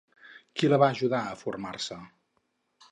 [0.61, 2.01] Qui la va ajudar a formar-se?